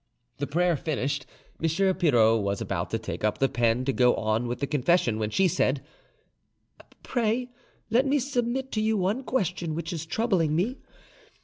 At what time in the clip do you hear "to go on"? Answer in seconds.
3.85-4.47